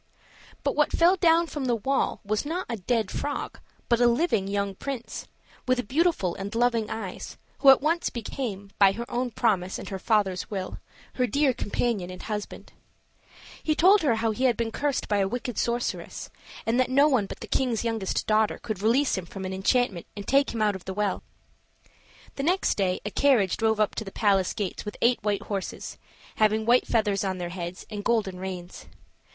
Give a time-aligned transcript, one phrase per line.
[0.63, 4.47] But what fell down from the wall was not a dead frog, but a living
[4.47, 5.27] young prince,
[5.67, 9.99] with beautiful and loving eyes, who at once became, by her own promise and her
[9.99, 10.79] father's will,
[11.17, 12.73] her dear companion and husband.
[13.61, 16.31] He told her how he had been cursed by a wicked sorceress,
[16.65, 20.07] and that no one but the king's youngest daughter could release him from his enchantment
[20.17, 21.21] and take him out of the well.
[22.37, 25.99] The next day a carriage drove up to the palace gates with eight white horses,
[26.37, 28.87] having white feathers on their heads and golden reins.